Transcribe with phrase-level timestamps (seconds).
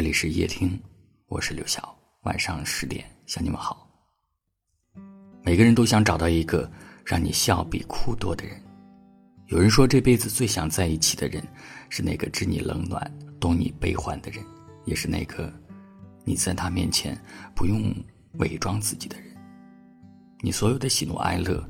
[0.00, 0.80] 这里是夜听，
[1.26, 1.94] 我是刘晓。
[2.22, 3.86] 晚上十点向你们好。
[5.42, 6.66] 每个人都想找到一个
[7.04, 8.58] 让你笑比哭多的人。
[9.48, 11.46] 有人说，这辈子最想在一起的人，
[11.90, 14.42] 是那个知你冷暖、懂你悲欢的人，
[14.86, 15.52] 也是那个
[16.24, 17.14] 你在他面前
[17.54, 17.94] 不用
[18.38, 19.36] 伪装自己的人。
[20.40, 21.62] 你所有的喜怒哀乐，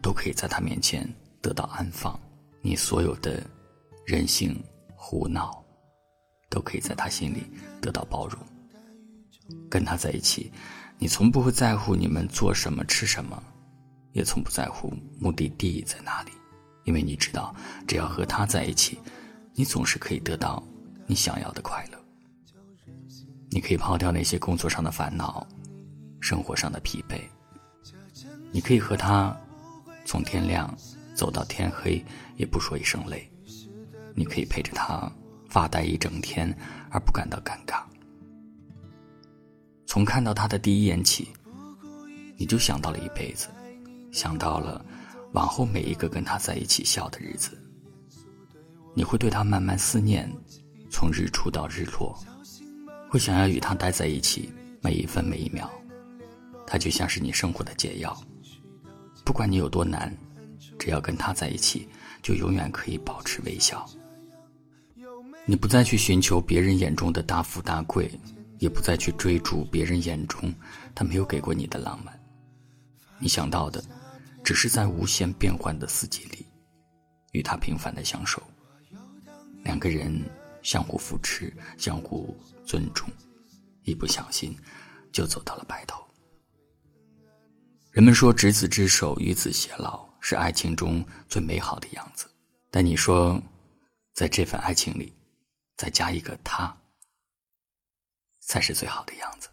[0.00, 1.06] 都可以在他面前
[1.42, 2.18] 得到安放；
[2.62, 3.46] 你所有的
[4.06, 4.58] 任性
[4.96, 5.62] 胡闹。
[6.50, 7.42] 都可以在他心里
[7.84, 8.38] 得到包容。
[9.68, 10.50] 跟他在一起，
[10.96, 13.42] 你从不会在乎你们做什么、吃什么，
[14.12, 16.30] 也从不在乎目的地在哪里，
[16.84, 17.54] 因为你知道，
[17.86, 18.98] 只要和他在一起，
[19.52, 20.62] 你总是可以得到
[21.06, 21.98] 你想要的快乐。
[23.50, 25.46] 你可以抛掉那些工作上的烦恼、
[26.20, 27.20] 生活上的疲惫，
[28.50, 29.36] 你可以和他
[30.06, 30.74] 从天亮
[31.14, 32.02] 走到天黑，
[32.36, 33.30] 也不说一声累。
[34.16, 35.12] 你可以陪着他。
[35.54, 36.52] 发呆一整天
[36.90, 37.80] 而不感到尴尬。
[39.86, 41.28] 从看到他的第一眼起，
[42.36, 43.46] 你就想到了一辈子，
[44.10, 44.84] 想到了
[45.32, 47.56] 往后每一个跟他在一起笑的日子。
[48.96, 50.28] 你会对他慢慢思念，
[50.90, 52.18] 从日出到日落，
[53.08, 54.52] 会想要与他待在一起
[54.82, 55.70] 每一分每一秒。
[56.66, 58.12] 他就像是你生活的解药，
[59.24, 60.12] 不管你有多难，
[60.80, 61.88] 只要跟他在一起，
[62.24, 63.88] 就永远可以保持微笑。
[65.46, 68.10] 你不再去寻求别人眼中的大富大贵，
[68.58, 70.52] 也不再去追逐别人眼中
[70.94, 72.18] 他没有给过你的浪漫。
[73.18, 73.84] 你想到的，
[74.42, 76.46] 只是在无限变幻的四季里，
[77.32, 78.42] 与他平凡的相守。
[79.62, 80.22] 两个人
[80.62, 82.36] 相互扶持，相互
[82.66, 83.08] 尊重，
[83.82, 84.56] 一不小心
[85.12, 86.02] 就走到了白头。
[87.90, 92.26] 人们说执子之手，与子偕老是爱情中最美好的样子，
[92.70, 93.40] 但你说，
[94.14, 95.12] 在这份爱情里。
[95.76, 96.80] 再加一个他，
[98.38, 99.48] 才是最好的样子。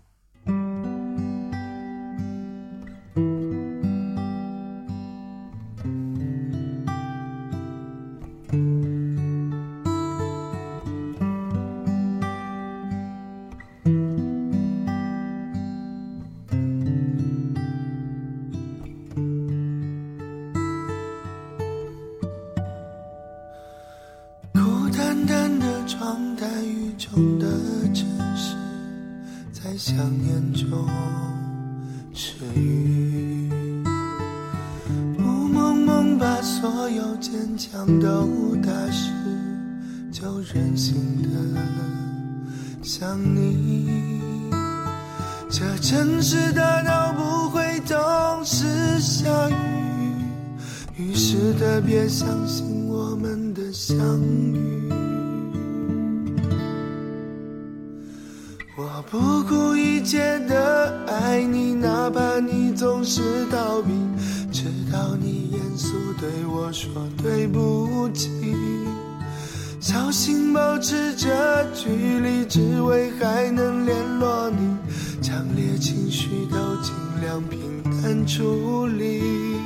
[27.40, 27.48] 的
[27.94, 28.06] 城
[28.36, 28.56] 市
[29.52, 30.88] 在想念中
[32.14, 33.50] 治愈，
[35.18, 39.12] 雾蒙蒙把所有坚强都打湿，
[40.12, 41.62] 就任性的
[42.82, 44.20] 想你。
[45.50, 47.98] 这城市大到不会总
[48.44, 49.54] 是下雨，
[50.98, 54.90] 于是特别相信我们的相遇。
[58.78, 63.92] 我不顾一切的爱你，哪怕你总是逃避，
[64.50, 66.90] 直到你严肃对我说
[67.22, 68.30] 对不起。
[69.82, 74.78] 小心保持着距离，只为还能联络你。
[75.22, 79.58] 强烈情绪都尽量平淡处理，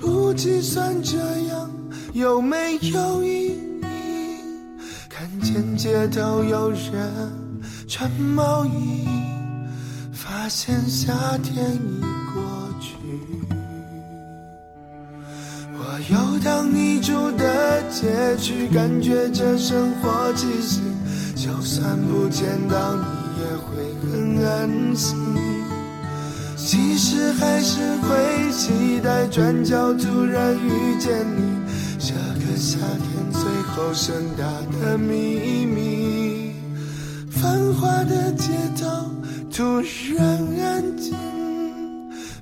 [0.00, 1.18] 不计算这
[1.48, 1.68] 样
[2.12, 3.58] 有没有意义？
[5.08, 7.41] 看见街头有人。
[7.94, 9.06] 穿毛衣，
[10.14, 12.00] 发现夏天已
[12.32, 12.42] 过
[12.80, 12.96] 去。
[15.74, 20.80] 我游荡你住的街区，感觉这生活气息。
[21.36, 23.04] 就算不见到你，
[23.42, 25.14] 也会很安心。
[26.56, 31.60] 其实还是会期待转角突然遇见你，
[31.98, 33.42] 这个夏天最
[33.74, 34.46] 后盛大
[34.80, 36.01] 的秘密。
[37.42, 39.10] 繁华的街道
[39.50, 39.80] 突
[40.14, 40.24] 然
[40.60, 41.12] 安静，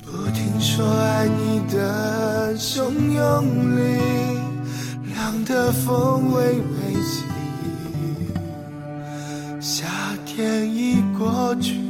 [0.04, 3.98] 不停说爱你的汹涌里，
[5.08, 7.24] 凉的风微微起，
[9.58, 9.86] 夏
[10.26, 11.80] 天已过去。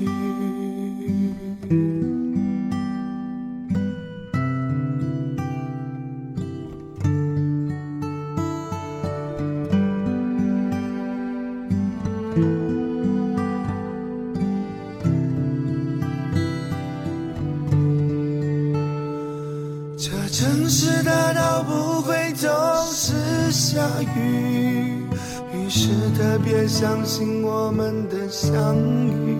[20.40, 22.48] 城市大到不会总
[22.94, 23.12] 是
[23.52, 23.78] 下
[24.16, 25.04] 雨，
[25.52, 29.37] 于是特别相信我们的相遇。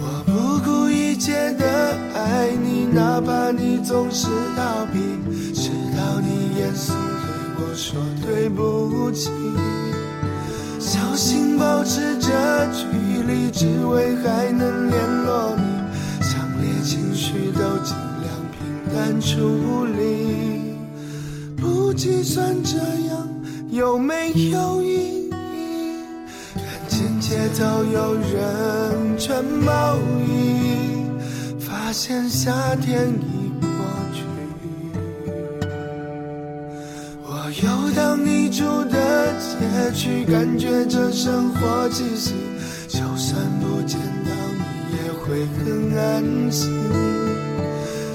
[0.00, 4.26] 我不顾一切的爱你，哪怕你总是
[4.56, 4.98] 逃避，
[5.54, 6.92] 直到你严肃
[7.56, 9.30] 对我说对不起。
[10.80, 12.84] 小心保持着距
[13.22, 15.62] 离，只为还能联络你，
[16.20, 17.78] 强烈情绪都
[18.92, 20.76] 尽量平淡处理。
[21.56, 23.28] 不计算这样
[23.70, 25.30] 有没有意义？
[26.54, 29.96] 感情节奏有人穿毛
[30.26, 31.06] 衣，
[31.58, 33.68] 发现夏天已过
[34.12, 34.22] 去。
[37.24, 42.34] 我游荡你住的街区，感觉这生活气息。
[42.88, 44.62] 就算不见到你，
[44.96, 46.70] 也会很安心。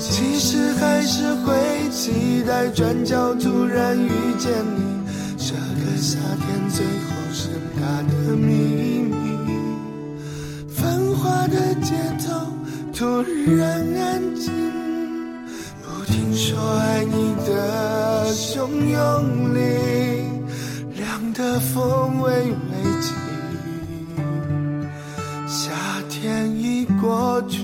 [0.09, 5.05] 其实还是会期待转角突然遇见你。
[5.37, 8.53] 这个夏天最后盛大的秘
[9.03, 9.13] 密，
[10.69, 11.93] 繁华的街
[12.25, 12.27] 头
[12.93, 13.21] 突
[13.55, 13.61] 然
[13.95, 14.51] 安静。
[15.83, 19.59] 不听说爱你的汹涌里，
[20.95, 22.51] 凉的风微微
[23.01, 23.13] 起。
[25.47, 25.71] 夏
[26.09, 27.56] 天已过去，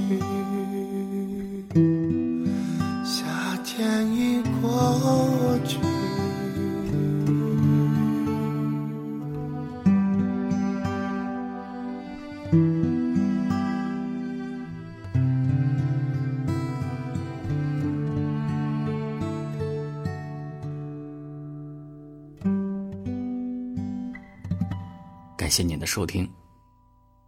[25.44, 26.26] 感谢您的收听，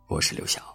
[0.08, 0.75] 我是刘晓。